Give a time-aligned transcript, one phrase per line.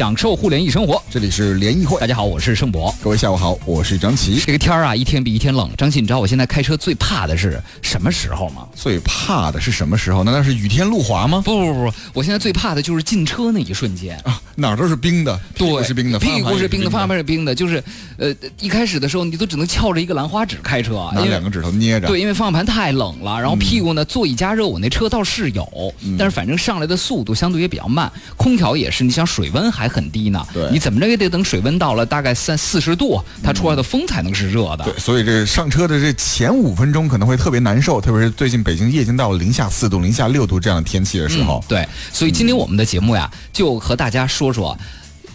[0.00, 1.02] 享受互联易生活。
[1.10, 2.90] 这里是联谊会，大家好，我是盛博。
[3.02, 4.40] 各位下午好，我是张琪。
[4.40, 5.70] 这个天儿啊，一天比一天冷。
[5.76, 8.66] 张琪，你知道我现在开车最怕的是什么时候吗？
[8.74, 10.24] 最怕的是什么时候？
[10.24, 11.42] 难道是雨天路滑吗？
[11.44, 17.82] 不不不不，我现在最怕的就是进车那一瞬间啊，哪儿都是冰的，屁股是冰的，屁股是冰的，方向盘是冰的，就是，
[18.18, 22.06] 呃，一开始的时候你都只能翘着一个兰花指开车，拿两个指头捏着。
[22.06, 34.84] 对，因为方向盘太冷了，然后屁股呢座椅加热，我那车倒是有，但是反正上来的速度相对也比较慢，空调也是，你想水温还很低呢，对，你怎么着也得等水温到了大概三四十度，它出来的风才能是热的。
[34.84, 41.64] 对，所以这上车的这前五分钟可能会特别难受，特别是最近北京夜间到了零下四度、零下六度这样的天气的时候。
[41.68, 44.74] 对，所以今天我们的节目呀，就和大家说说说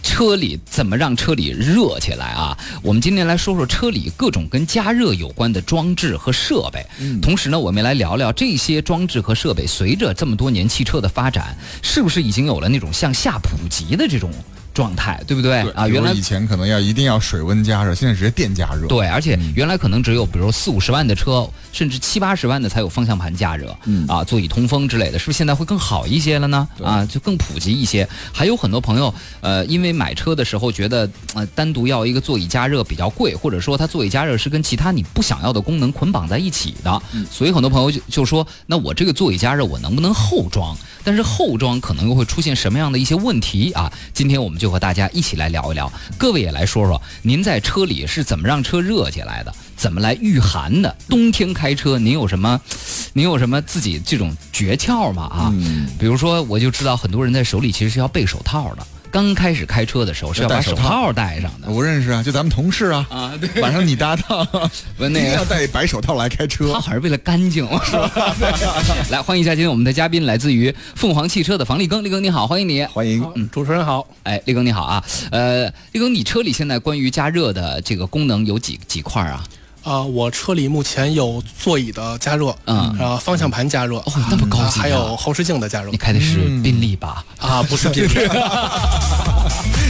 [0.02, 2.58] 车里怎么让车里热起来啊。
[2.82, 6.84] 我们今天来说说车里各种跟加热有关的装置和设备，
[7.22, 14.28] 同时呢，我们来聊聊这些装置和设备随着这么多年汽车的发展，是不是已经有了那种向下普及的这种。
[14.76, 15.88] 状态对不对啊？
[15.88, 18.86] 原来以前可能要一定要水温加热，现在直接电加热。
[18.88, 23.74] 对，而且原来可能只有比如四五十万的车，甚至七八十万的才有方向盘加热，
[24.06, 26.68] 啊，座椅通风之类的，是不是现在会更好一些了呢？
[26.84, 28.06] 啊，就更普及一些。
[28.30, 40.76] 还有很多朋友，呃，因为买车的时候觉得，呃，单独要一个座椅加热比较贵，或者说它座椅加热是跟其他你不想要的功能捆绑在一起的，所以很多朋友就就说，那我这个座椅加热我能不能后装？
[41.02, 43.92] 但是后装可能又会出现什么样的一些问题啊？
[44.12, 50.96] 今天我们就和大家一起来聊一聊，各位也来说说，您在车里是怎么让车热起来的，怎么来御寒的？
[51.08, 52.60] 冬天开车您有什么，
[53.12, 55.22] 您有什么自己这种诀窍吗？
[55.24, 55.54] 啊，
[55.98, 58.86] 比如说我就知道很多人在手里其实是要备手套的。
[59.16, 61.10] 刚开始开车的时候是要把手套。
[61.10, 64.46] 戴上的，我认识啊，就咱们同事啊，啊，对， 晚上你搭档，
[64.98, 65.20] 那个。
[65.30, 68.36] 要戴白手套来开车，他好像是为了干净， 是吧？
[69.10, 79.42] 来欢迎一下今天我们的嘉宾，来自于凤凰汽车的房立庚，立庚你好，欢迎你，欢迎，嗯，主持人好，哎，立庚你好啊，呃，立庚，你车里现在关于加热的这个功能有几几块啊？
[79.86, 85.90] 啊，我车里目前有座椅的加热，嗯，然后方向盘加热，哦，那么高级，还有后视镜的加热。
[85.92, 87.24] 你开的是宾利吧？
[87.38, 88.08] 啊，不是宾利。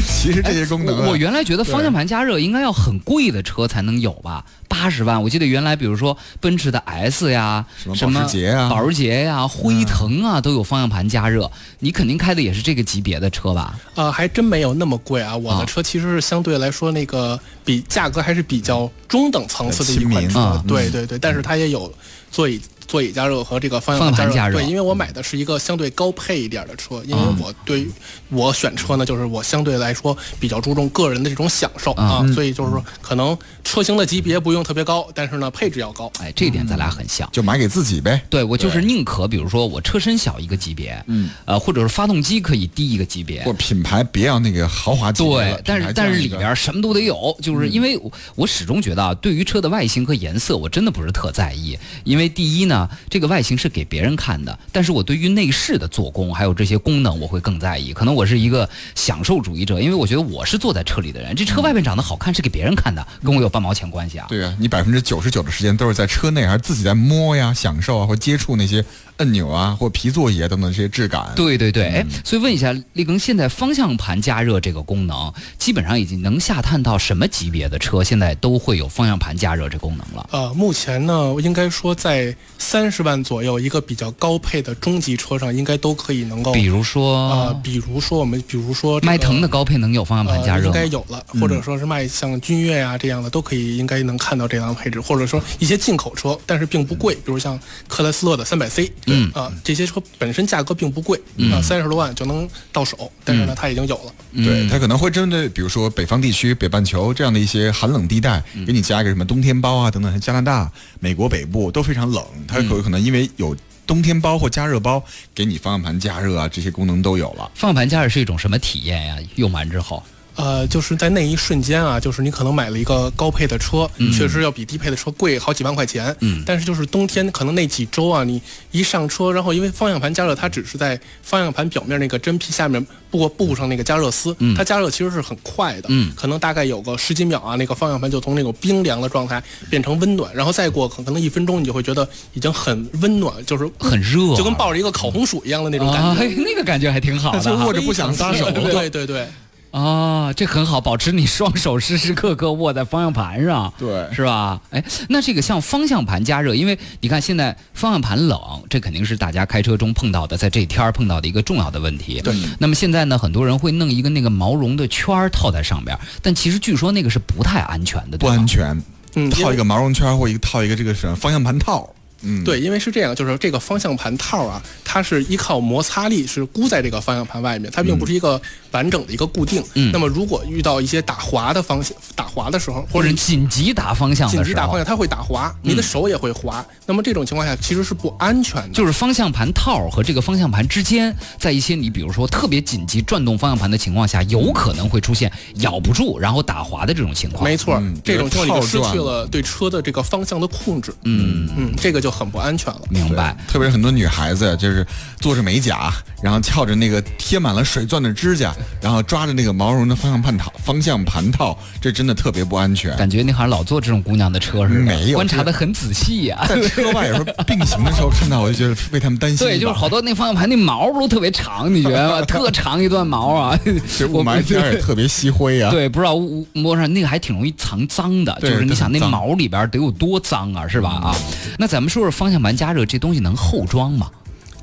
[0.06, 4.44] 其实这些功能，我原来觉得方向盘加热应该要很贵的车才能有吧。
[4.76, 7.64] 八十万，我记得原来比如说奔驰的 S 呀，
[7.94, 11.50] 什么保时捷啊、保时捷呀、辉腾啊，都有方向盘加热。
[11.78, 13.78] 你肯定开的也是这个级别的车吧？
[13.94, 15.34] 啊，还真没有那么贵啊。
[15.34, 20.62] 我的车其实是相对来说那个比价格还是比较中等层次的一款车。
[20.68, 21.90] 对对对，但是它也有
[22.30, 22.60] 座椅。
[22.86, 27.86] 座椅加热和这个方向盘加热，对，因为我买的是一个相对高配一点的车，因为我对
[28.28, 38.22] 我选车呢，就是我相对来说比较注重个人的这种享受啊，所以就是说可能车型的级别不用特别高，但是呢配置要高，哎，这一点咱俩很像，就买给自己呗。
[38.30, 48.00] 对我就是宁可比如说我车身小一个级别，嗯，呃，或者是发动机可以低一个级别，或品牌别要那个豪华级别，对，但是但是里边什么都得有，就是因为
[48.34, 53.56] 我始终觉得啊，对于车的外形和颜色我真的不是特在意，因为第一呢，啊这个外形。
[53.56, 57.90] 是给别人看的，但是我对于内饰的做工还有这些功能，我会更在意。
[57.94, 64.26] 可能我是一个享受主义者，因为我觉得我是坐在车里的人，这车外面长得好看是给别人看的，跟我有半毛钱关系啊？
[64.28, 68.84] 对啊，你百分之九十九的时间都是在车内，还是自己在摸呀、享受啊，或接触那些。
[69.16, 80.28] 按钮啊，或皮座椅啊等等这些质感，对对对，哎，所以问一下力耕，现在方向盘加热这个功能，基本上已经能下探到什么级别的车，现在都会有方向盘加热这功能了？
[80.32, 86.52] 呃，目前呢，应该说在三十万左右，一个比较高配的中级车上，应该都可以能够。
[86.52, 90.66] 比如说啊，比如说我们，比如说迈腾的高配能有方向盘加热？
[90.66, 99.86] 应该有了，或者说是迈像君越呀这样的，都可以应该能看到这样的配置，或者说一些进口车，但是并不贵，比如像克莱斯勒的三百 C，嗯啊这些。
[99.86, 101.16] 车本身价格并不贵
[101.52, 104.12] 啊，三十多万就能到手，但是呢，它已经有了。
[104.34, 110.10] 对，它可能会针对比如说北方地区、北半球这样的一些寒冷地带，给你加一个什么冬天包啊等等。
[110.10, 115.00] 像加拿大、美国北部都非常冷，它有可能因为有冬天包或加热包，
[115.32, 117.48] 给你方向盘加热啊，这些功能都有了。
[117.54, 119.16] 方向盘加热是一种什么体验呀？
[119.36, 120.02] 用完之后？
[120.36, 126.14] 呃，就是在那一瞬间啊，就是你可能买了一个高配的车，确实要比低配的车贵好几万块钱。
[126.20, 128.40] 嗯，但是就是冬天可能那几周啊，你
[128.70, 148.50] 一上车，然后因为方向盘加热，它只是在方向盘表面那个真皮下面布布上那个加热丝，它加热其实是很快的，嗯，可能大概有个十几秒啊，那个方向盘就从那种冰凉的状态变成温暖，然后再过可能一分钟，你就会觉得已经很温暖，就是很热，就跟抱着一个烤红薯一样的那种感觉，那个感觉还挺好的，就握着不想撒手。
[148.50, 149.26] 对对对。
[149.70, 154.60] 啊，这很好，保持你双手时时刻刻握在方向盘上， 对，是吧？
[154.70, 158.40] 哎，那这个像方向盘加热，因为你看现在方向盘冷，
[158.70, 162.20] 这肯定是大家开车中碰到的，在这天儿碰到的一个重要的问题。
[162.22, 162.34] 对。
[162.58, 168.82] 那么现在呢，很多人会弄一个那个毛绒的圈儿套在上边，但其实据说那个是不太安全的，不安全。
[169.14, 171.88] 嗯，套一个毛绒圈或一个套一个这个什么方向盘套。
[172.22, 178.40] 嗯，对，因为是这样，就是这个方向盘套啊，它是依靠摩擦力是箍在这个方向盘外面，它并不是一个。
[178.72, 179.64] 完整的一个固定。
[179.72, 186.62] 嗯，那么如果遇到一些打滑的方向、打滑的时候，或者紧急打方向、紧急打方向，它会打滑，你的手也会滑。
[186.84, 188.74] 那么这种情况下其实是不安全的。
[188.74, 197.44] 就是方向盘套和这个方向盘之间，在一些你比如说特别紧急转动方向盘的情况下，有可能会出现咬不住然后打滑的这种情况。
[197.44, 200.94] 没错，这种情况就失去了对车的这个方向的控制。
[201.04, 202.82] 嗯嗯，这个就很不安全了。
[202.88, 203.36] 明白。
[203.48, 204.86] 特别是很多女孩子就是
[205.20, 205.92] 做着美甲，
[206.22, 208.54] 然后翘着那个贴满了水钻的指甲。
[208.80, 212.96] 然后抓着那个毛绒的方向盘套，方向盘套，这真的特别不安全。
[212.96, 216.46] 感觉你好像老坐这种姑娘的车似的，没有观察的很仔细呀。
[216.48, 219.38] 在车外有时候并行的时候看到，我就觉得为他们担心。
[219.38, 222.22] 对，就是好多那方向盘那毛都特别长，你觉得吗？
[222.28, 223.58] 特长一段毛啊。
[223.64, 225.70] 其实雾霾天也特别吸灰啊。
[225.74, 226.14] 对，不知道
[226.52, 230.90] 摸上那个还挺容易藏脏的，就是你想那毛里边得有多脏啊，是吧？
[230.90, 231.16] 啊，
[231.58, 234.10] 那咱们说说方向盘加热这东西能后装吗？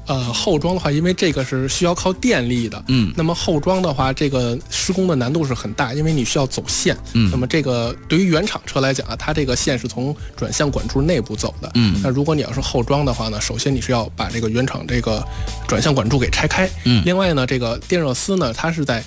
[0.06, 15.25] 呃，后装的话，因为这个是需要靠电力的，嗯，那么后装的话，这个施工的难度是很大，因为你需要走线，嗯，那么这个对于原厂车来讲啊，它这个线是从转向管柱内部走的，嗯，那如果你要是后装的话呢，首先你是要把这个原厂这个
[15.69, 19.01] 转向管柱给拆开，嗯，另外呢，这个电热丝呢，它是在。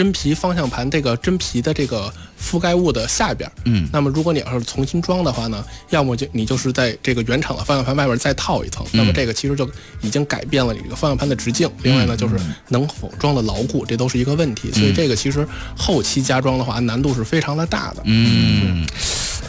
[0.00, 2.10] 真皮方向盘这个真皮的这个
[2.40, 9.70] 覆盖物的下边，嗯，那么如果你要是重新装的话呢，要么就你就是在这个原厂的方向盘外边再套一层，那么这个其实就
[10.00, 11.70] 已经改变了你这个方向盘的直径。
[11.82, 12.34] 另外呢，就是
[12.68, 14.72] 能否装的牢固，这都是一个问题。
[14.72, 18.02] 所以这个其实后期加装的话，难度是非常的大的。
[18.06, 18.86] 嗯，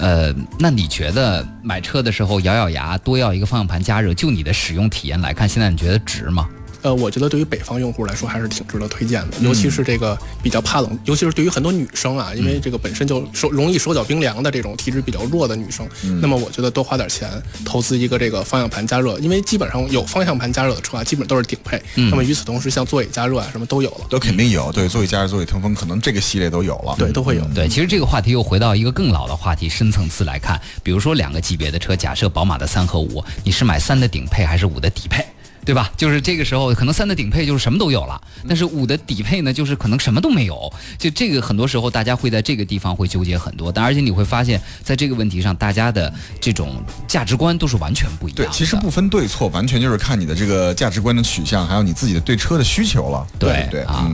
[0.01, 6.49] 呃，那你觉得买车的时候咬咬牙多要一个方向盘加热，就你的使用体验来看，现在你觉得值吗？
[6.81, 15.87] 呃，我觉得对于北方用户来说还是挺值得推荐的，尤其是这个比较怕冷，尤其是对于很多女生啊，因为这个本身就手容易手脚冰凉的这种体质比较弱的女生，
[16.21, 17.29] 那么我觉得多花点钱
[17.63, 21.81] 投资一个这个方向盘加热，因为基本上有方向盘加热的车啊，基本都是顶配。
[21.95, 24.71] 那么与此同时，像座椅加热啊什么都有了，都肯定有。
[24.71, 26.95] 对，座椅加热、座椅通风，可能这个系列都有了。
[26.97, 27.43] 对，都会有。
[27.53, 35.25] 对，其实这个话题又回到一个更老的话题，深层次来看，比如说两个级别的车，假设宝马的三和五，你是买三的顶配还是五的底配？
[35.63, 35.91] 对吧？
[35.95, 40.71] 就是这个时候，可能三的顶配就是什么都有了，但是五的底配呢，就是可能什么都没有。
[40.97, 43.71] 就这个，很多时候大家会在这个地方会纠结很多。
[43.71, 48.37] 但而且你会发现，在这个问题上，大家的这种价值观都是完全不一样。
[48.37, 53.27] 对，其实不分对错，完全就是看你的这个价值观的取向，还有你自己的对车的需求了。
[53.37, 54.11] 对对啊。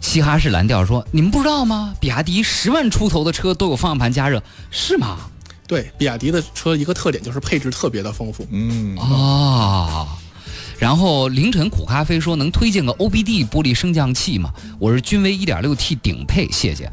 [0.00, 1.94] 嘻哈式蓝调说：“你们不知道吗？
[2.00, 5.18] 比亚迪十万出头的车都有方向盘加热，是吗？”
[5.66, 8.46] 对，比亚迪的车一个特点就是配置特别的丰富。
[8.50, 10.06] 嗯啊。
[10.78, 14.52] 然后凌晨苦咖啡说能推荐个 OBD 玻璃升降器吗？
[14.78, 16.88] 我是君威 1.6T 顶配，谢谢。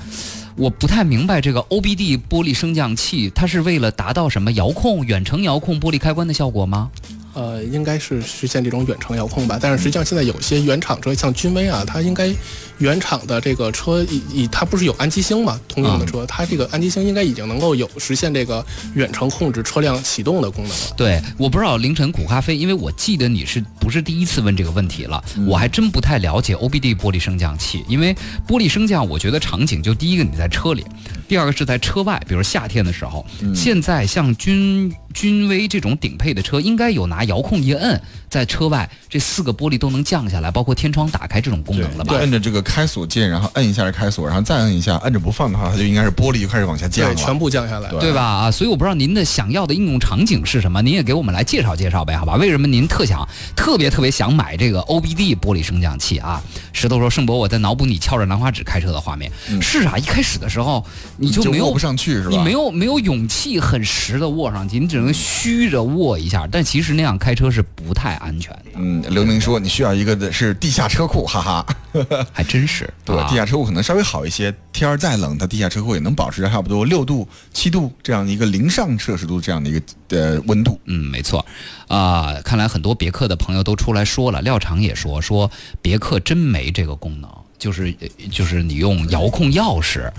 [0.57, 6.89] 我不太明白这个 OBD 玻璃升降器，它是为了达到什么遥控、远程遥控玻璃开关的效果吗？
[7.35, 9.59] 呃，应该是实现这种远程遥控吧。
[9.61, 12.33] 但是实际上现在有些原厂车，像君威啊，它应该
[12.79, 18.65] 原厂的这个车以以它不是有安吉星嘛，通用的车，它这个安吉星应该已经能够有实现这个
[18.95, 20.93] 远程控制车辆启动的功能了。
[20.97, 25.23] 对，我不知道凌晨苦咖啡，因为我记得你是不是第一次问这个问题了？
[25.47, 28.15] 我还真不太了解 OBD 玻璃升降器，因为
[28.47, 30.85] 玻璃升降，我觉得场景就第一个你在车里，
[31.27, 33.25] 第二个是在车外，比如夏天的时候。
[33.53, 42.13] 现在像君君威这种顶配的车，应该有拿遥控一摁，在车外这四个玻璃都能降下来，包括天窗打开这种功能了吧？
[42.13, 48.21] 对，摁着这个开锁键，然后摁一下是开锁，然后再摁一下，摁着不放的话，它就应该是玻璃就开始往下降了，全部降下来，对吧？
[48.21, 52.35] 啊，所以我不知道您的想要的应用场景是什么，您也给我们来介绍介绍呗，好吧？
[52.35, 56.41] 为什么您特想特别特别想买这个 OBD 玻璃升降器啊？
[56.73, 59.31] 石头说：“盛博，我在脑补你翘着兰花指开车的画面。
[59.61, 60.85] 是啊，一开始的时候
[61.17, 62.29] 你就没有握不上去，是吧？
[62.29, 66.45] 你没有没有勇气很实的握上去，你只能虚着握一下。
[66.51, 68.71] 但其实那样开车是不太安全的。
[68.75, 71.65] 嗯，刘明说你需要一个的是地下车库，哈哈，
[72.33, 72.91] 还真是。
[73.03, 80.79] 对，地下车库可能稍微好一些，天儿再冷，它地下车库也能保持差不多六度、七度这样的一个零上摄氏度这样的一个呃温度。
[80.85, 81.45] 嗯，没错。
[81.87, 85.49] 啊，看来很多别克的朋友都出来说了，廖厂也说说
[85.81, 87.95] 别克真没这个功能，就是
[88.31, 90.11] 就是你用遥控钥匙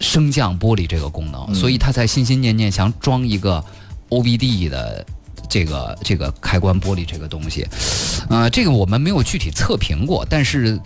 [0.00, 3.64] 升降玻璃这个功能，所以他才心心念念想装一个
[4.10, 5.06] OBD 的
[5.50, 7.66] 这个这个开关玻璃这个东西。
[8.30, 10.80] 呃，这个我们没有具体测评过，但是。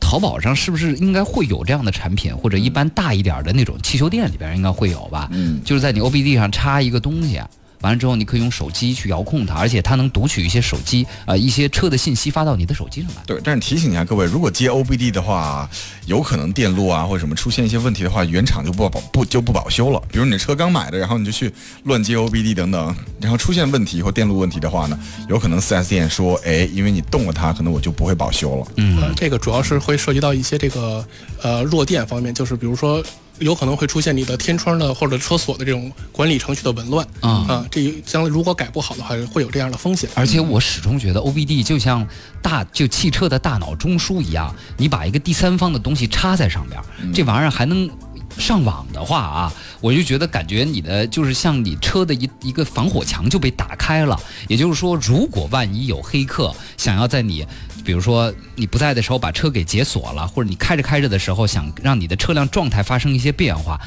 [0.00, 5.30] 淘宝上是不是应该会有这样的产品，或者一般大一点的那种汽修店里边应该会有吧？
[5.32, 7.40] 嗯就是在你 OBD 上插一个东西。
[7.84, 13.22] 完了之后，你可以用手机去遥控它，而且它能读取一些手机呃一些车的信息发到你的手机上来。
[13.26, 15.68] 对，但是提醒一下各位，如果接 OBD 的话，
[16.06, 20.00] 有可能电路啊或者什么出现一些问题的话，原厂就不保不就不保修了。
[20.10, 24.98] 比如你的车刚买的，然后你就去乱接 OBD 等等，然后出现问题或电路问题的话呢，
[25.28, 28.66] 有可能 4S 店说，哎，因为你动了它，可能我就不会保修了。
[28.76, 31.04] 嗯呃，这个主要是会涉及到一些这个
[31.42, 33.04] 呃弱电方面，就是比如说
[33.38, 40.08] 有可能会出现你的天窗的或者车锁的这种管理程序的紊乱啊啊这将来如果改不好的话，会有这样的风险。
[40.14, 42.06] 而且我始终觉得 OBD 就像
[42.40, 47.90] 大就汽车的大脑中枢一样，你把一个第三方的东西插在上边儿，这玩意儿还能。
[48.38, 54.18] 上网的话啊，我就觉得感觉你的就是像你车的一一个防火墙就被打开了。
[54.48, 57.46] 也就是说，如果万一有黑客想要在你，
[57.84, 63.80] 比如说你不在的时候把车给解锁了，或者你开着开着的时候想让你的车辆状态发生一些变化，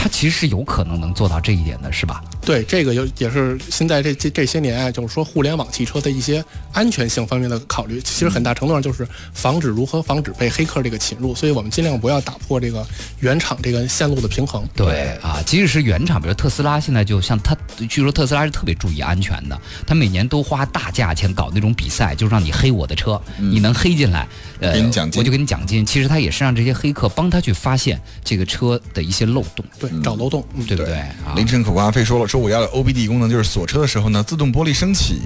[0.00, 2.22] 它其实是有可能能做到这一点的，是吧？
[2.40, 12.86] 对，这个有也是现在这这这些年啊，就是说互联网汽车的一些安全性方面的考虑，其实很大程度上就是防止如何防止被黑客这个侵入，所以我们尽量不要打破这个
[13.18, 14.64] 原厂这个线路的平衡。
[14.76, 17.56] 对啊，即使是原厂，比如特斯拉，现在就像它，
[17.88, 24.26] 据说特斯拉是特别注意安全的，它每年都花大价钱搞那种比赛，就让你黑我的车，你能黑进来，
[24.60, 25.84] 呃，给你奖金我就给你奖金。
[25.84, 31.34] 其实他也是让这些黑客帮他去发现这个车的一些漏洞，对，找漏洞，嗯，对不对啊？
[31.36, 35.20] 凌晨可瓜飞说了，说我要的 OBD 功能就是锁车的时候呢，自动玻璃升起。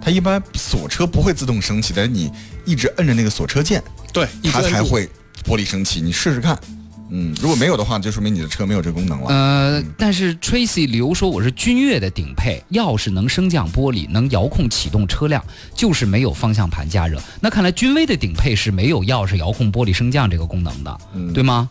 [0.00, 2.30] 它一般锁车不会自动升起，但是你
[2.64, 5.08] 一直摁着那个锁车键，对，它才会
[5.44, 6.00] 玻璃升起。
[6.00, 6.56] 你试试看，
[7.10, 9.28] 嗯，如果没有的话，就说明你的车没有这个功能了。
[9.28, 15.44] 呃，但是 Tracy 刘说我是君越的顶配，钥匙能升降玻璃，能遥控启动车辆，
[15.74, 17.20] 就是没有方向盘加热。
[17.40, 20.98] 那看来君威的顶配是没有钥匙遥控玻璃升降这个功能的，
[21.32, 21.68] 对吗？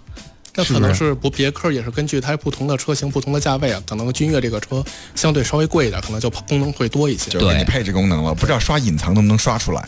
[0.57, 4.81] 那可能是不别克也是根据它不同的车型、不同的价位啊，可能君越这个车
[5.13, 7.29] 相对稍微贵一点，可能就功能会多一些。
[7.29, 9.85] 就给你配置功能了，不知道刷隐藏能不能刷出来？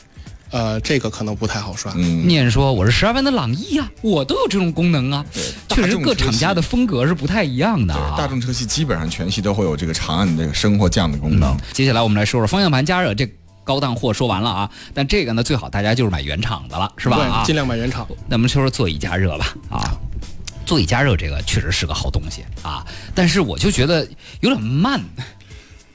[0.51, 1.91] 呃，这个可能不太好刷。
[1.95, 5.25] 嗯，念说我是十二万的朗逸呀、我都有这种功能啊。
[5.69, 8.15] 确实各厂家的风格是不太一样的，啊。
[8.17, 11.55] 大众车系基本上全系都会有这个长按这个升或降的功能。
[11.73, 13.29] 接下来我们来说说方向盘加热这
[13.63, 17.17] 高档货说完了啊，但这个呢最好大家就是买原厂的了，是吧？
[17.17, 18.07] 啊对，尽量买原厂。
[18.27, 19.79] 那我们说说座椅加热吧啊。
[20.65, 22.85] 座椅加热这个确实是个好东西啊，
[23.15, 24.05] 但是我就觉得
[24.41, 25.01] 有点慢。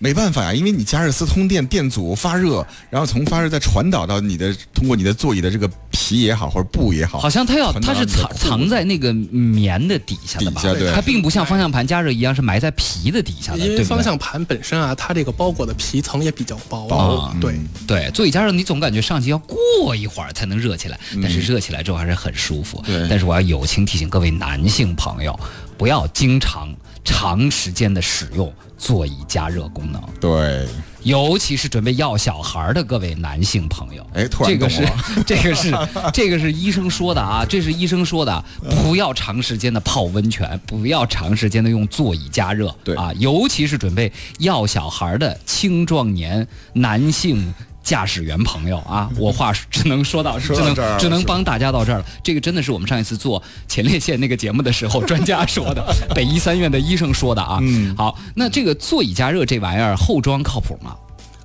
[0.02, 10.61] 没办法呀，因为你加热丝通电电阻发热，然后从发热再传导到你的通过你的座椅的这个皮也好或者布也好，好像它要它是藏藏在那个棉的底下的吧？
[10.61, 16.88] 底下对它并不像方向盘加热一样是埋在皮的底下的，因为对不对方向盘本身啊，它这个包裹的皮层也比较薄。
[16.88, 17.54] 薄对，
[17.87, 22.82] 对，座椅加热你总感觉上去要过一会儿才能热起来，但是热起来之后还是很舒服。
[22.85, 25.38] 对但是我要友情提醒各位男性朋友，
[25.78, 30.00] 不要经常长时间的使用座椅加热功能。
[30.21, 30.66] 对，
[31.02, 34.88] 尤其是准备要小孩的各位男性朋友，哎突然这个是
[35.26, 35.73] 这个是
[36.12, 38.44] 这个是医生说的啊，这是医生说的，
[38.82, 47.52] 不要长时间的泡温泉，不要长时间的用座椅加热，对啊，尤其是准备要小孩的青壮年男性。
[47.83, 52.05] 驾驶员朋友啊，我话只能说到，这儿了是吧只能帮大家到这儿了。
[52.23, 55.85] 这个真的是我们上一次做前列腺那个节目的时候，专家说的，
[56.15, 57.59] 北医三院的医生说的啊。
[57.61, 60.95] 嗯好，那这个座椅加热这玩意儿后装靠谱吗？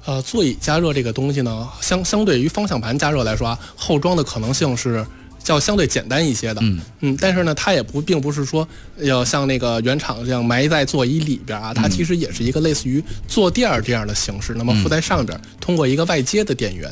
[0.06, 5.06] 呃，座椅加热这个东西呢，相相对于方向盘加热来说啊，后装的可能性是
[5.48, 6.62] 较相对简单一些的。
[6.62, 6.80] 嗯。
[7.00, 16.92] 嗯但是呢，它也不并不是说要像那个原厂这样埋在座椅里边啊，它其实也是一个类似于坐垫儿这样的形式，那么附在上边，通过一个外接的电源，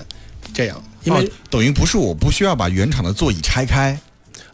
[0.54, 3.98] 这样，因为、哦等于不是我不需要把原厂的座椅拆开，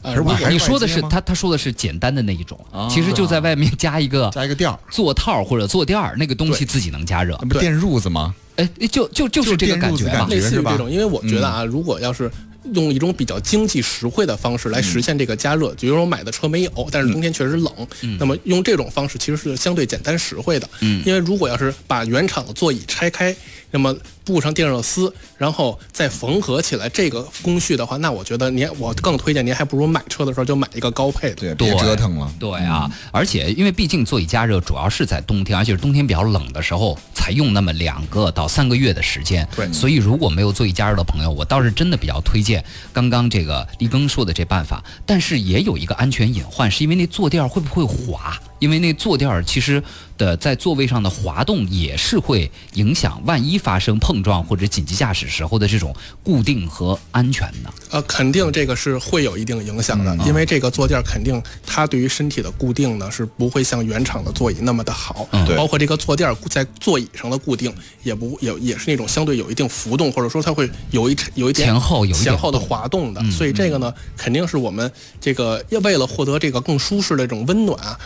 [0.02, 0.16] 呃，
[0.50, 2.88] 你说的是他他说的是简单的那一种，啊。
[2.90, 7.38] 其实就在外面加一个加一个垫儿，座套或者坐垫儿，那个东西自己能加热。
[7.42, 7.48] 那。
[7.48, 8.34] 不电褥子吗？
[8.58, 10.28] 哎，就就就是这个感觉吧。
[10.30, 12.30] 类似于这种，因为我觉得啊，如果要是
[12.74, 17.72] 用一种比较经济实惠的方式来实现这个加热，比如说我买的车没有，但是冬天确实冷，
[18.20, 20.70] 那么用这种方式其实是相对简单实惠的。
[20.82, 21.02] 嗯。
[21.06, 23.36] 因为如果要是把原厂的座椅拆开，
[23.72, 31.36] 那么布上电热丝，然后再缝合起来这个工序的话，那我觉得您我更推荐您还不如买车的时候就买一个高配的。
[31.36, 32.32] 对，对别折腾了。
[32.40, 39.48] 对啊，而且因为毕竟座椅加热主要是在冬天，而且是冬天比较冷的时候才用那么两个到三个月的时间。
[39.56, 44.84] 对所以如果没有座椅加热的朋友，我倒是真的比较推荐刚刚这个立庚说的这办法。
[45.06, 48.38] 但是也有一个安全隐患，是因为那坐垫儿会不会滑？
[48.62, 49.82] 因为那坐垫儿其实
[50.20, 57.74] 的在座位上的滑动也是会影响，万一发生碰撞或者紧急驾驶时候的这种固定和安全的。
[57.90, 65.58] 呃，肯定这个是会有一定影响的，因为这个坐垫儿肯定它对于身体的固定呢是不会像原厂的座椅那么的好，对。
[65.58, 74.90] 包括这个坐垫儿在座椅上的固定也不也也是那种相对有一定浮动，或者说它会有一有一点前后有前后的滑动的，所以这个呢肯定是我们
[75.20, 78.00] 这个要为了获得这个更舒适的这种温暖啊，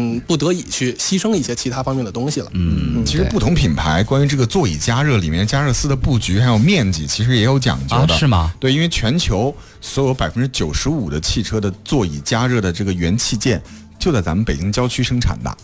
[0.00, 2.50] 嗯不得已去牺牲一些其他方面的东西了。
[2.54, 8.52] 嗯，其实不同品牌关于这个座椅加热里面加热丝的布局还有面积，其实也有讲究的，啊是吗？
[8.58, 13.60] 对，因为全球所有百分之九十五的汽车的座椅加热的这个元器件
[13.98, 15.56] 就在咱们北京郊区生产的，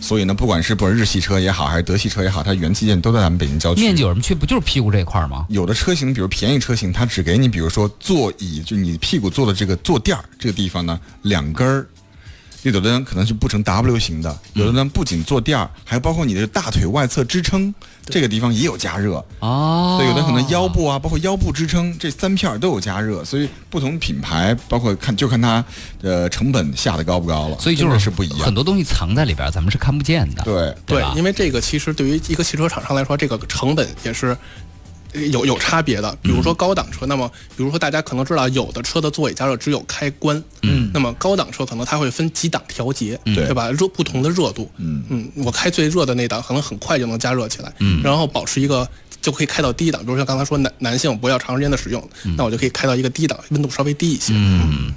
[0.00, 3.80] 所以呢，不管是不是日系车也好，还是德系车也好，它元器件都在咱们北京郊区。
[3.80, 4.40] 面积有什么区别？
[4.40, 5.46] 不就是屁股这一块儿吗？
[5.48, 11.86] 有的车型，比如便宜车型，它只给你，比如说座椅，就你屁股坐的这个坐垫儿这个地方呢，两根儿。
[12.72, 17.72] 有的人可能是不成 W 型的，有的人不仅坐垫儿，还包括你的大腿外侧支撑
[18.06, 19.24] 这个地方也有加热。
[19.40, 25.64] 哦，对，有的可能腰部啊，包括腰部支撑这三片儿都有加热，所以不同品牌，包括看就看它
[26.02, 28.38] 呃成本下的高不高了，所以就是是不一样。
[28.40, 30.42] 很多东西藏在里边儿，咱们是看不见的。
[30.44, 34.36] 对，对，对因为这个其实对于一个汽车厂商来说，这个成本也是。
[35.14, 43.70] 呃有有差别的，比如说高档车，那么比如说大家可能知道，有的车的座椅加热只有开关，嗯，那么高档车可能它会分几档调节，对对吧？
[43.70, 45.02] 热不同的热度，嗯。
[45.08, 48.88] 嗯，我开最热的那档，可能很快就能加热起来，嗯，然后保持一个
[49.20, 54.92] 就可以开到低档，比如像刚才说男男性不要长时间的使用，那我就可以开到一个低档，温度稍微低一些，嗯，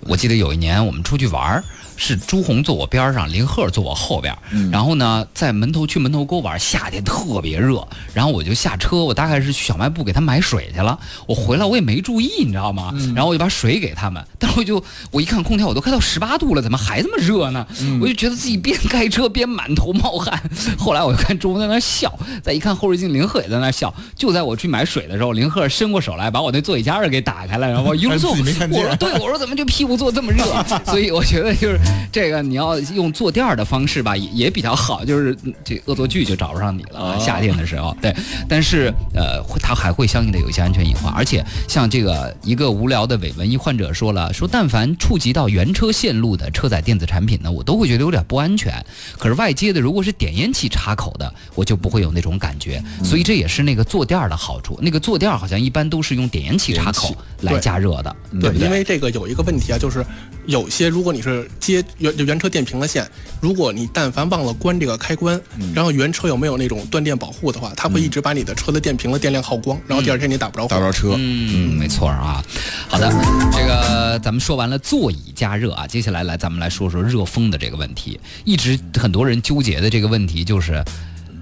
[0.00, 1.64] 我记得有一年我们出去玩儿，
[1.96, 4.38] 是朱红坐我边上，林鹤坐我后边儿，
[4.70, 12.92] 然后呢，在门头去门头沟玩，夏天特别热，然后我就下车，我大概是去小卖部给他买水去了，我回来我也没注意，你知道吗？
[13.14, 17.66] 然后我就把水给他们， 但是我就我一看空调，我都开到十八度了，怎么还这么热呢？
[18.00, 20.42] 我就觉得自己边开车边满头冒汗。
[20.78, 23.92] 后来我就看朱红在那笑，再一看后视镜，林鹤也在那笑。
[24.16, 30.44] 就在我去买水的时候，林鹤伸过手来把我那座椅加热给打开了，然后我一路 坐，我说对，我说怎么就屁股坐这么热？
[30.86, 31.78] 所以我觉得就是
[32.12, 37.00] 这个，你要用坐垫儿的方式吧，也也比较好，就是嗯这恶作剧就找不上你了。
[37.00, 38.14] 哦夏天的时候，对，
[38.48, 48.72] 但是呃，它还会相应的有一些安全隐患，而且像这个一个无聊的伪文艺患者说了，说但凡触及到原车线路的车载电子产品呢，我都会觉得有点不安全。
[49.18, 52.82] 可是外接的如果是点烟器插口的，我就不会有那种感觉。
[53.02, 54.78] 所以这也是那个坐垫儿的好处。
[54.80, 58.54] 那个坐垫儿好像一般都是用点烟器插口来加热的，对？
[58.54, 60.04] 因为这个有一个问题啊，就是
[60.46, 63.08] 有些如果你是接原就原车电瓶的线，
[63.40, 65.40] 如果你但凡忘了关这个开关，
[65.74, 70.68] 然后原车又没有那种断电保护的话，它会一直把你的车的电瓶的电量耗光，然后第二天你打不着火。
[70.68, 71.14] 打不着车。
[71.16, 72.44] 嗯，没错啊。
[72.88, 73.08] 好的，
[73.52, 78.20] 这个咱们说完了座椅加热啊，接下来来咱们来说说热风的这个问题。
[78.44, 80.84] 一直很多人纠结的这个问题就是。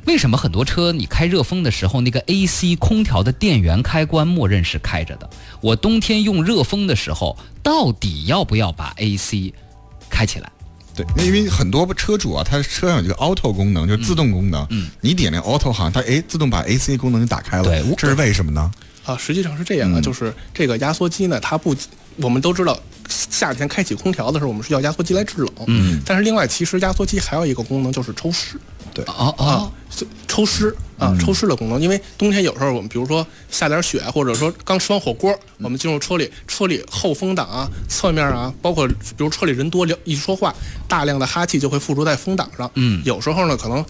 [0.05, 5.31] 为什么很多车你开热风的时候，那个 AC 空调的电源开关默认是开着的？
[5.61, 9.55] 我冬天用热风的时候，到底要不要把 AC
[10.13, 10.53] 开起来？
[10.95, 14.67] 对，那因为很多车主啊，他车上有这个 auto 功能，就是自动功能。
[14.69, 17.65] 嗯，你点那 auto 好像它哎自动把 AC 功能就打开了。
[17.65, 18.71] 对这是为什么呢？
[19.05, 21.75] 啊，实际上是这样的，嗯就是这个压缩机呢，它不，
[22.17, 25.51] 我们都知道，夏天开启空调的时候，我们是要压缩机来制冷。
[25.67, 28.57] 嗯，但是另外，其实压缩机还有一个功能就是抽湿。
[28.95, 29.73] 对，哦啊哦，，
[30.29, 31.81] 抽湿啊，抽湿的功能。
[31.81, 40.55] 因为冬天有时候我们比如说下点雪，或者说刚吃完火锅，我们进入车里，车里后风挡啊、侧面啊，包括比如车里人多聊一说话，
[40.87, 42.71] 大量的哈气就会附着在风挡上。
[42.75, 43.85] 嗯有时候呢可能。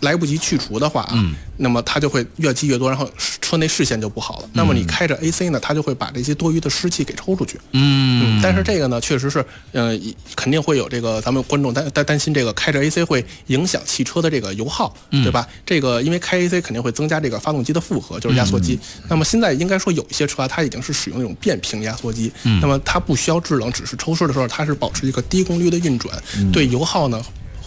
[0.00, 4.48] 来不及去除的话啊，嗯那么它就会越积越多，然后车内视线就不好了。
[4.52, 7.58] 那么你开着 AC 呢，它就会把这些多余的湿气给抽出去。
[7.72, 15.48] 嗯，但是这个呢，确实是，呃，一肯定会有这个咱们观众担担担心这个开着 AC 会影响汽车的这个油耗，对吧？
[15.64, 18.78] 这个因为开 AC 肯定会增加这个发动机的负荷，就是压缩机。
[19.08, 22.30] 那么现在应该说有一些车啊，它已经是使用那种变频压缩机，
[22.60, 26.14] 那么它不需要制冷，只是抽湿的时候，它是保持一个低功率的运转，
[26.52, 27.22] 对油耗呢。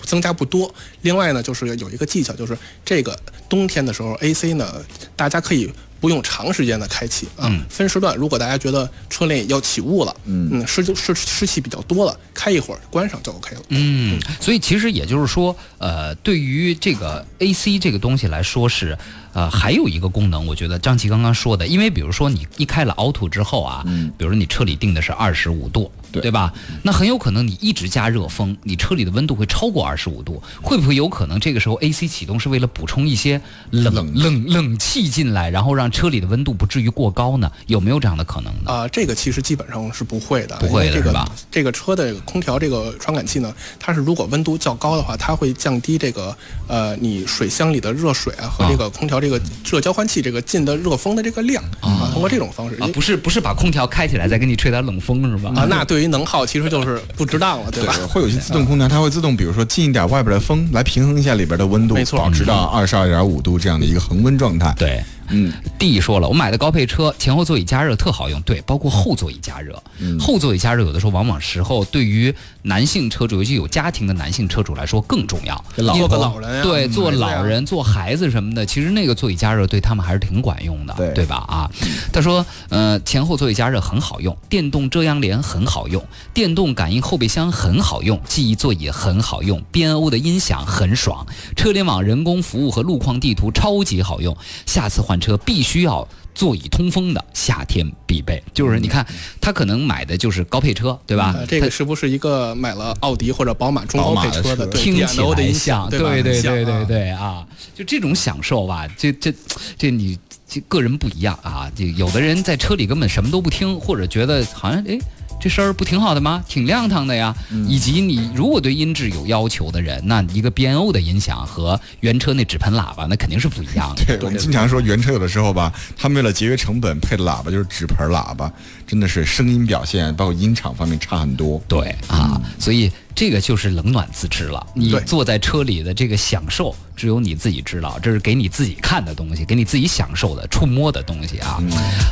[0.06, 0.74] 增加不多。
[1.02, 4.84] 另外呢，就是有一个技巧，就是这个冬天的时候，AC 呢，
[5.16, 8.16] 大家可以不用长时间的开启啊，分时段。
[8.16, 13.62] 如果大家觉得车内要起雾了，嗯，湿湿湿气比较多了，开一会儿关上就 OK 了。
[13.70, 18.98] 嗯，所以其实也就是说，呃，对于这个 AC 这个东西来说是，
[19.34, 25.92] 呃，还有一个功能，我觉得张琪刚刚说的，因为比如说你一开了凹凸之后啊，嗯，比如说你车里定的是二十五度。
[26.12, 26.52] 对吧？
[26.82, 30.42] 那很有可能你一直加热风，你车里的温度会超过二十五度。
[30.60, 37.49] 会不会有可能这个时候 AC 启动是为了补充一些冷冷冷气进来，然后让车里的温度不至于过高呢？
[37.67, 38.71] 有没有这样的可能呢？
[38.71, 41.30] 啊，这个其实基本上是不会的，不会的是吧？
[41.52, 46.36] 这个车的空调这个传感器呢，它是如果温度较高的话，它会降低这个
[46.67, 55.52] 呃你水箱里的热水啊和这个空调这个热交换器这个进的热风的这个量啊，通过这种方式啊，不是不是把空调开起来再给你吹点冷风是吧？
[55.56, 55.99] 啊，那对。
[55.99, 57.93] 于能耗其实就是不值当了，对吧？
[58.08, 64.73] 会有一些自动空调，它会自动，比如说进一点外边的风，来平衡一下里边的温度，没错，保持到二十二点五度这样的一个恒温状态。
[64.78, 65.04] 对。
[65.32, 69.82] 嗯，D 说了，我买的高配车前后座椅加热特好用，对，包括后座椅加热。
[70.20, 75.63] 后座椅加热有的时候往往时候对于男性车主，尤其有家庭的男性车主来说更重要。
[75.76, 81.36] 老个老人，对，做老人、做孩子什么的，其实那个座椅加热对他们还是挺管用的，对吧？
[81.48, 81.70] 啊，
[82.12, 95.19] 他说，呃，前后座椅加热很好用，电动遮阳帘很好用，电动感应后备箱很好用，记忆座椅很好用，B&O 的音响很爽，车联网人工服务和路况地图超级好用，下次换。
[95.20, 98.42] 车必须要座椅通风的，夏天必备。
[98.54, 99.06] 就是你看，
[99.42, 101.36] 他可能买的就是高配车，对吧？
[101.48, 104.68] 这个是不是一个买了奥迪或者宝马中高配车的？
[104.68, 107.46] 听起来像，对对对对对啊！
[107.76, 109.34] 就这种享受吧，这这
[109.78, 111.70] 这你这个人不一样啊！
[111.76, 114.98] 就有的人在车里根本什么都不听，或者觉得好像哎。
[115.39, 116.43] 这声儿不挺好的吗？
[116.47, 117.36] 挺亮堂的呀。
[117.67, 124.04] 以及你如果对音质有要求的人，那一个 B N O 的音响和原车那纸盆喇叭，那肯定是不一样的。
[124.17, 128.52] 对我们经常说原车有的时候吧，他们为了节约成本配的喇叭就是纸盆喇叭，
[128.86, 131.62] 真的是声音表现包括音场方面差很多。
[131.67, 132.91] 对啊，所以。
[133.20, 134.66] 这个就是冷暖自知了。
[134.74, 138.00] 你坐在车里的这个享受，只有你自己知道。
[138.02, 141.62] 这是给你自己看的东西，给你自己享受的、触摸的东西啊。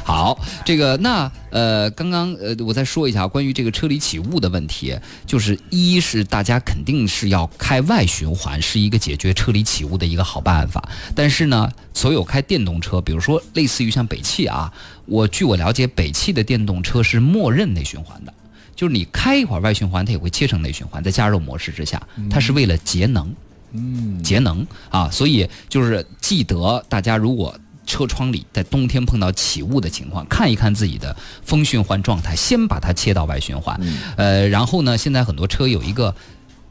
[0.03, 10.89] 好，这个那呃，刚刚呃，我再说一下关于这个车里起雾的问题，就是一是大家肯定是要开外循环，是一个解决车里起雾的一个好办法。
[11.15, 14.73] 但是呢，所有开电动车，比如说类似于像北汽啊，
[15.05, 18.33] 我据我了解，北汽的电动车是默认内循环的。
[18.77, 23.35] 就是你开一会儿外循环，它也会切成内循环，在加热模式之下，它是为了节能，
[23.73, 31.13] 嗯，节能啊，所以就是记得大家如果车窗里在冬天碰到起雾的情况，看一看自己的
[31.43, 33.77] 风循环状态，先把它切到外循环，
[34.15, 36.15] 呃，然后呢，现在很多车有一个。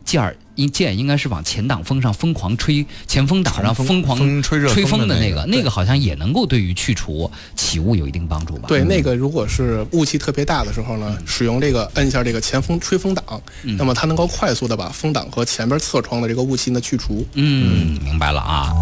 [0.06, 8.68] 件儿一件应该是往前挡风上疯狂吹，前风挡上疯狂吹热吹风的那个，那个好像也能够对于去除起雾有一定帮助吧？
[8.68, 13.42] 对，那个如果是雾气特别大的时候呢，使用这个摁一下这个前风吹风挡，
[13.76, 17.26] 那么它能够快速的把风挡和前边侧窗的这个雾气呢去除。
[17.34, 18.72] 嗯，明白了啊。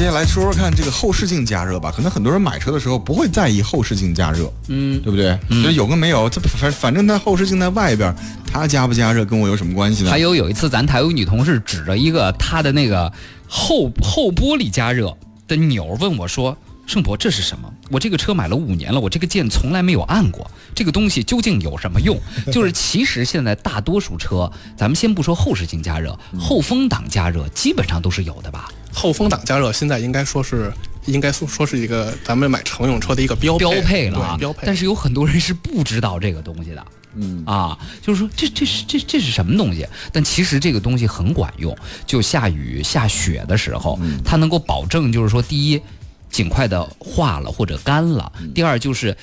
[0.00, 5.38] 接下来说说看这个后视镜加热吧，可能很多人买车的时候不会在意后视镜加热，嗯，对不对？
[5.50, 8.10] 嗯、就有跟没有，这反反正它后视镜在外边，
[8.50, 10.10] 它加不加热跟我有什么关系呢？
[10.10, 13.12] 还有有一次，咱台有女同事指着一个她的那个
[13.46, 15.14] 后后玻璃加热
[15.46, 16.56] 的钮问我说
[16.90, 17.72] ：“盛博，这是什么？
[17.88, 22.18] 我这个车买了五年了，我这个键从来没有按过，这个东西究竟有什么用？”
[22.50, 28.68] 就是其实现在大多数车，咱们先不说后视镜加热，后风挡加热基本上都是有的吧？
[28.92, 30.72] 后风挡加热现在应该说是，
[31.06, 34.66] 应该说说是一个咱们买乘用车的一个标标配了，标配。
[34.66, 39.86] 但是有很多人是不知道这个东西的，嗯啊，就是说这这是这这是什么东西？
[40.12, 45.80] 但其实这个东西很管用，就下雨下雪的时候，它能够保证就是说，第一，
[46.30, 49.16] 尽快的化了或者干了；第二就是。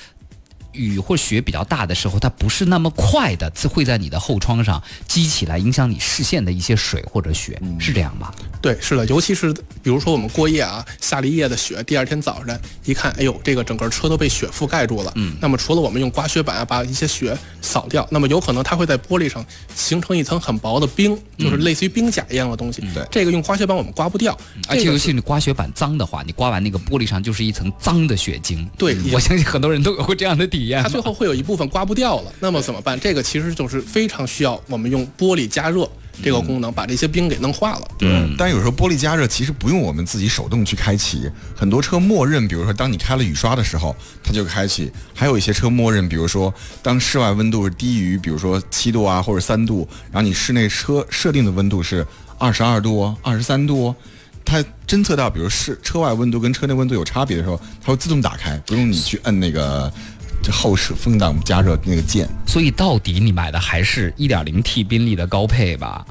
[0.72, 8.34] 雨或雪比较大的时候，它不是那么快的，会在你的后窗上积起来，影响你视线的一些水或者雪，是这样吧？
[8.60, 9.52] 对，是的，尤其是
[9.82, 15.12] 比如说我们过夜啊，下了一夜的雪，第二天早上一看，哎呦，这个整个车都被雪覆盖住了。
[15.16, 22.82] 嗯，那么除了我们用刮雪板啊把一些雪扫掉，那么有可能它会在玻璃上形成一层很薄的冰，就是类似于冰甲一样的东西。
[22.92, 24.36] 对，这个用刮雪板我们刮不掉，
[24.68, 28.68] 而且尤其你刮雪板脏的话，你刮完那个玻璃上就是一层脏的雪晶。
[28.76, 30.82] 对，我相信很多人都有过这样的体验。
[30.82, 32.98] 它最后会有一部分刮不掉了，那么怎么办？
[32.98, 35.88] 这个其实就是非常需要我们用玻璃加热。
[36.20, 37.88] 这个功能把这些冰给弄化了。
[37.96, 52.04] 对，但有时候玻璃加热其实不用我们自己手动去开启，很多车默认，比如说当你开了雨刷的时候，它就开启；还有一些车默认，比如说当室外温度是低于，比如说七度啊或者三度，然后你室内车设定的温度是
[52.36, 53.94] 二十二度、二十三度，
[54.44, 59.92] 它侦测到比如是车外温度跟车内温度有差别的时候，它会自动打开，不用你去摁那个。
[60.48, 66.06] 这后视风挡加热那个键，所以到底你买的还是一点零 T 宾利的高配吧？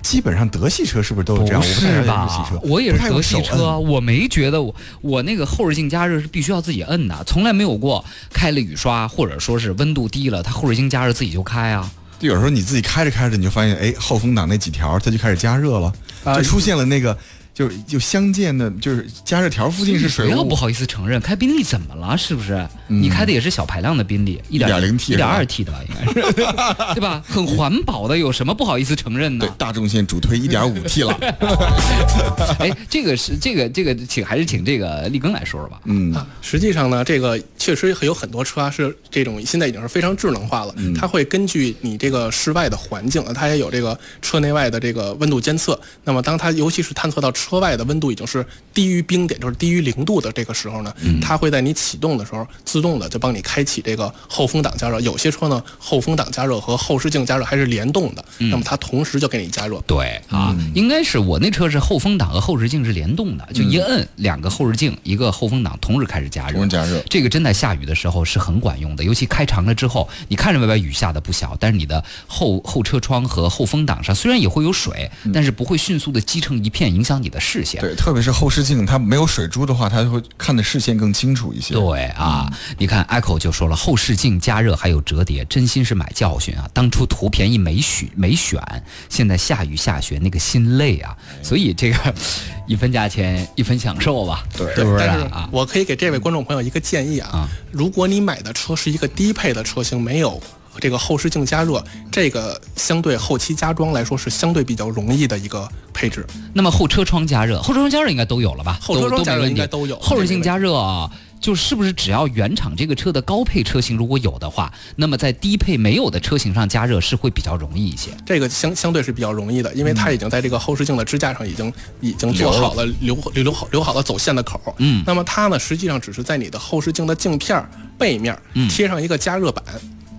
[0.00, 1.60] 基本上德系车是不是都是这样？
[1.60, 2.48] 不是吧？
[2.62, 8.02] 我也是德系车，我没觉得我我那个后视镜加热是必须要自己摁的，从来没有过
[8.32, 11.90] 开了雨刷或者说是温度低了，它后视镜加热自己就开啊。
[12.20, 15.92] 有时候你自己开着开着，你就发现哎，后风挡那几条它就开始加热了，
[16.34, 17.14] 就出现了那个。
[17.54, 20.26] 就是就相见的，就是加热条附近是水。
[20.26, 22.16] 不要不好意思承认，开宾利怎么了？
[22.16, 22.66] 是不是？
[22.88, 26.32] 你开的也是小排量的宾利，一点零 T、一点二 T 的吧，应该是，
[26.94, 27.22] 对吧？
[27.26, 29.46] 很环保的，有什么不好意思承认呢？
[29.46, 31.14] 对，大众现主推一点五 T 了。
[32.58, 35.80] 哎，这个是这个这个，请还是请这个立根来说说吧。
[35.84, 40.74] 嗯，实际上呢，这个确实有很多车是这种，现在已经是非常智能化了。
[40.94, 45.78] 它会根据你这个室外的环境，它也有这个车内外的这个温度监测。
[46.04, 55.00] 那么，当它尤其是探测到车外的温度已经是低于冰点，就是低于零度的这个时候呢，它会在你启动的时候自动的就帮你开启这个后风挡加热。
[55.00, 59.80] 有些车呢，后风挡加热和后视镜加热还是联动的，那么它同时就给你加热。
[59.86, 66.54] 对啊，应该是我那车是后风挡和后视镜是联动的，就一摁两个后视镜一个后风挡同时开始加热。
[66.54, 77.80] 同时加热，这个真在下雨的时候是很管用的，尤其开长了之后，你看着外边雨下的不小，但是你的后后车窗和后风挡上虽然也会有水，但是不会迅速的积成一片影响你的视线。
[77.80, 81.72] 对，特特别是后视镜，它没有水珠的话，它会看的视线更清楚一些。
[81.72, 86.68] 对啊，你看 Echo 就说了，后视镜加热还有折叠，真心是买教训啊！
[86.74, 88.62] 当初图便宜没选没选，
[89.08, 91.16] 现在下雨下雪那个心累啊！
[91.42, 92.14] 所以这个
[92.68, 95.48] 一分价钱一分享受吧，对，是不是啊？
[95.50, 100.38] 我可以给这位观众朋友一个建议啊，如果你买的车是一个低配的车型，没有。
[100.80, 105.68] 这个后视镜加热，这个相对后期加装来说是相对比较容易的一个
[106.02, 106.26] 配置。
[106.52, 108.76] 那么后车窗加热，后车窗加热应该都有了吧？
[108.82, 109.96] 后车窗加热应该都有。
[110.00, 111.08] 后视镜加热啊，
[111.40, 118.10] 就是不是只要原厂这个车的高配车型如果有的话，那么在低配没有的车型上加热是会比较容易一些。
[118.26, 124.60] 这个相相对是比较容易的，因为它已经在这个后视镜的支架上已经已经做好了留留留好留好了走线的口。
[124.78, 125.04] 嗯。
[125.06, 127.64] 那么它呢，实际上只是在你的后视镜的镜片
[127.96, 128.36] 背面
[128.68, 129.62] 贴上一个加热板。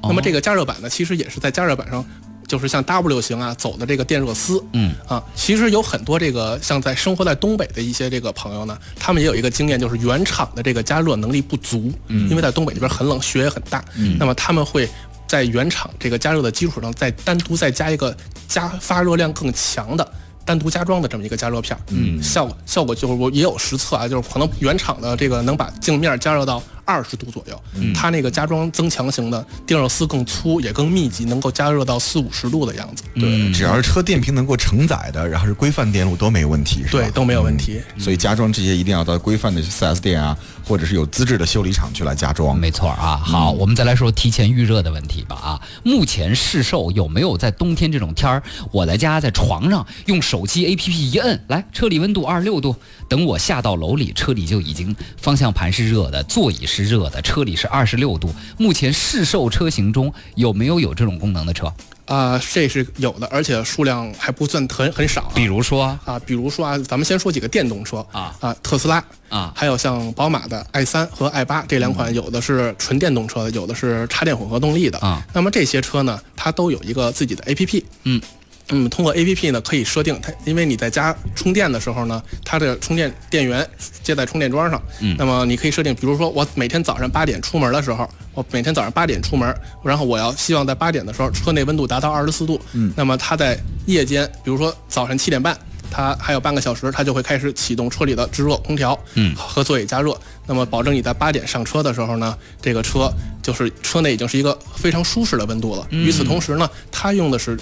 [0.06, 2.06] 那么这个加热板呢，其实也是在加热板上，
[2.48, 4.64] 就是像 W 型啊走的这个电热丝。
[4.74, 11.92] 嗯啊，其实有很多这个像在生活在东北的一些这个朋友呢，他们也有一个经验，就是原厂的这个加热能力不足。
[12.08, 13.84] 嗯，因为在东北这边很冷，雪也很大。
[13.96, 14.88] 嗯，那么他们会
[15.28, 18.16] 在原厂这个加热的基础上，再单独再加一个
[18.48, 20.14] 加发热量更强的。
[20.46, 27.62] 单独加装的这么一个加热片，嗯，效果效果就是我也有实测啊，就是可能原厂的这个能把镜面加热到二十度左右，
[27.94, 33.04] 它那个加装增强型的电热丝更粗也更密集，能够加热到四五十度的样子。
[33.16, 37.04] 对，只要是车电瓶能够承载的，然后是规范电路都没问题，是吧？
[37.04, 37.82] 对，都没有问题。
[37.98, 42.58] 所以加装这些一定要到规范的 4S 店啊，或者是有资质的修理厂去来加装。
[42.58, 43.22] 没错啊。
[43.24, 45.36] 好，我们再来说提前预热的问题吧。
[45.36, 48.42] 啊，目前市售有没有在冬天这种天儿，
[48.72, 52.76] 我在家在床上用手机 APP 一摁，来车里温度二十六度，
[53.08, 58.34] 等我下到楼里，车里就已经方向盘是热的，座椅是热的，车里是二十六度。
[58.58, 61.72] 目前市售车型中有没有有这种功能的车？
[62.06, 65.32] 啊，这是有的，而且数量还不算很很少。
[65.36, 75.24] 比如说啊，比如说啊，咱们先说几个电动车啊啊，特斯拉啊，还有像宝马的 i 三和 i 八这两款，有的是纯电动车的，有的是插电混合动力的啊。
[75.32, 78.20] 那么这些车呢，它都有一个自己的 A P P，嗯。
[78.70, 83.68] 嗯，通过 A P P 呢，可以设定它，因为你在家充电的时候呢，它的充电电源
[84.02, 84.82] 接在充电桩上。
[85.02, 92.60] 嗯，那么你可以设定，比如说我每天早上八点出门的时候，我每天早上八点出门，然后我要希望在八点的时候车内温度达到二十四度。
[92.72, 95.58] 嗯，那么它在夜间，比如说早晨七点半，
[95.92, 100.18] 它还有半个小时，它就会开始启动车里的制热空调，嗯，和座椅加热。
[100.48, 105.86] 那么保证你在八点上车的时候呢，这个车就是车内已经是一个非常舒适的温度了。
[105.90, 107.60] 与此同时呢，它用的是。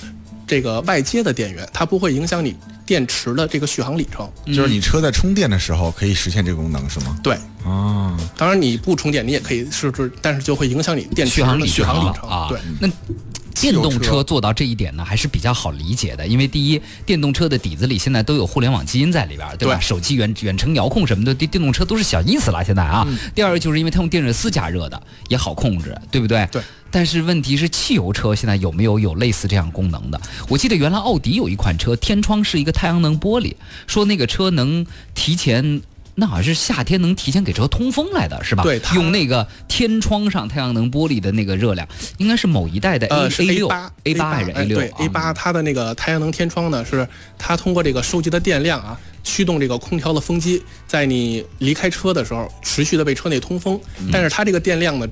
[0.52, 2.54] 这个外接的电源，它不会影响你
[2.86, 4.30] 电池的这个续航里程。
[4.48, 7.18] 就是你车在充电的时候可以实现这个功能，是吗？
[7.24, 12.50] 对，啊，当然你不充电你也可以试试，但是就会影响你电池续航里续航里程啊。
[12.50, 12.90] 对，那
[13.62, 19.80] 电动车做到这一点呢，还是比较好理解的，因为第一，电动车的底子里现在都有互联网基因在里边，对吧？
[19.80, 22.62] 手机远远程遥控什么的，电电动车都是小意思了。
[22.62, 26.46] 现在啊，第二个就是因为它用电热丝加热的，也好控制，对不对？
[26.52, 26.62] 对。
[26.92, 30.20] 但是问题是，汽油车现在有没有有类似这样功能的？
[30.50, 33.56] 我记得原来奥迪有一款车，天窗是一个太阳能玻璃，
[33.88, 35.82] 说那个车能提前，
[36.16, 38.64] 那好像是夏天能提前给车通风来的，是吧？
[38.64, 43.70] 对，用那个天窗上太阳能玻璃的那个热量，应该是某一代的 A A 六
[44.04, 44.78] A 八还是 A 六？
[44.78, 53.80] 对，A 八它的那个太阳能天窗呢，是它通过这个收集的电量啊，驱动这个空调的风机，在你离开车的时候持续的为车内通风，
[54.12, 55.08] 但是它这个电量呢。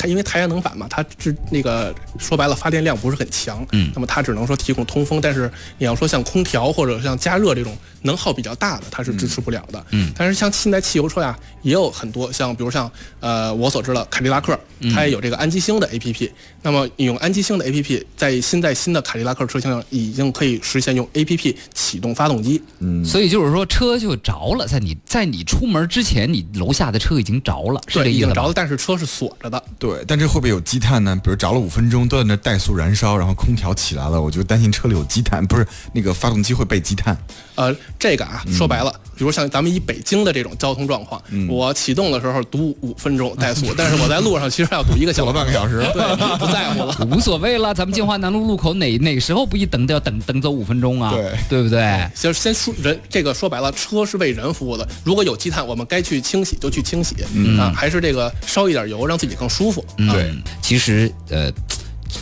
[0.00, 14.58] 它因为太阳能板嘛，它是那个说白了发电量不是很强，嗯，那么它只能说提供通风，但是你要说像空调或者像加热这种能耗比较大的，它是支持不了的，嗯，但是像现在汽油车呀，也有很多像比如像呃我所知的凯迪拉克，
[14.94, 16.32] 它也有这个安吉星的 A P P，
[16.62, 28.52] 那么你用安吉星的 A P P 在现在新的凯迪拉克车型上已经可以实现用 A P P 启动发动机，嗯，所以就是说车就着了，在你在你出门之前，你楼下的车已经着了，是这对，已意思吧经着了，？
[28.54, 29.62] 但是车是锁着的。
[29.78, 31.14] 对，但这会不会有积碳呢？
[31.22, 37.16] 比如着了五分钟，都在那怠速燃烧，然后空调起来了，我就担心车里有积碳，不是那个发动机会被积碳。
[37.54, 46.96] 呃，这个啊，说白了，比如像咱们以北京的这种交通状况，我启动的时候堵五分钟怠速，但是我在路上其实要堵一个小时，半个小时对，不在乎了。
[47.10, 51.12] 无所谓了，咱们金华南路路口哪哪时候不一等都要等等走五分钟啊？
[51.12, 52.10] 对对不对？
[52.14, 54.88] 就是先说人，这个说白了，车是为人服务的。
[55.04, 57.16] 如果有积碳，我们该去清洗就去清洗，
[57.58, 59.79] 啊，还是这个烧一点油，让自己更舒服。
[59.80, 61.50] 啊对嗯，其实呃。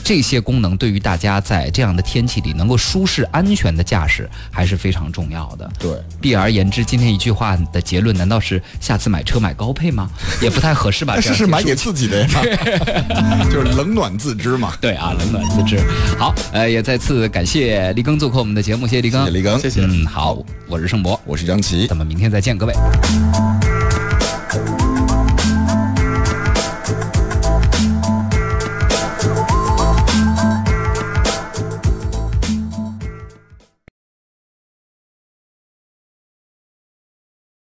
[0.04, 5.70] 这些功能对于大家在这样的天气里能够舒适安全的驾驶还是非常重要的。
[5.78, 5.90] 对，
[6.20, 10.10] 避而言之，今天一句话的结论，难道是下次买车买高配吗？
[10.42, 11.14] 也不太合适吧？
[11.16, 12.28] 这是是买给自己的呀，
[13.50, 14.74] 就是冷暖自知嘛。
[14.78, 15.80] 对啊，冷暖自知。
[16.18, 21.96] 好，呃，也再次感谢立庚做客我们的节目，谢谢立庚，谢谢立庚谢谢嗯，好，我是盛博，我是张琪咱。
[21.96, 22.74] 们明天再见，各位。